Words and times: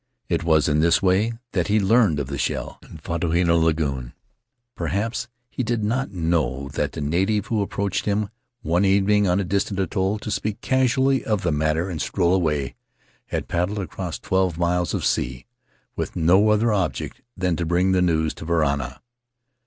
It 0.29 0.43
was 0.43 0.67
in 0.67 0.79
this 0.79 1.03
way 1.03 1.33
that 1.51 1.67
he 1.67 1.79
learned 1.79 2.19
of 2.19 2.25
the 2.25 2.39
shell 2.39 2.79
in 2.81 2.97
Fatuhina 2.97 3.55
lagoon; 3.55 4.13
perhaps 4.75 5.27
he 5.51 5.61
did 5.61 5.83
not 5.83 6.09
know 6.09 6.69
that 6.69 6.93
the 6.93 7.01
native 7.01 7.45
who 7.45 7.61
approached 7.61 8.05
him, 8.05 8.29
one 8.63 8.83
evening 8.83 9.27
on 9.27 9.39
a 9.39 9.43
distant 9.43 9.79
atoll, 9.79 10.17
to 10.17 10.31
speak 10.31 10.59
casually 10.59 11.23
of 11.23 11.43
the 11.43 11.51
matter 11.51 11.87
and 11.87 12.01
stroll 12.01 12.33
away, 12.33 12.73
had 13.27 13.47
paddled 13.47 13.77
across 13.77 14.17
twelve 14.17 14.57
miles 14.57 14.95
of 14.95 15.05
sea 15.05 15.45
with 15.95 16.15
no 16.15 16.49
other 16.49 16.73
object 16.73 17.21
than 17.37 17.55
to 17.57 17.63
bring 17.63 17.91
the 17.91 18.01
news 18.01 18.33
to 18.33 18.43
Varana. 18.47 19.01